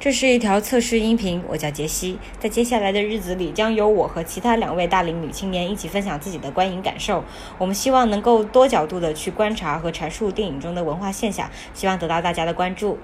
[0.00, 2.20] 这是一条测试音频我叫杰西。
[2.38, 7.24] 在接下来的日子里将由我和其他两位大龄女青年一起分享自己的观影感受。
[7.58, 12.96] 我们希望能够多角度的去观察和阐述电影中的文化现象希望得到大家的关注。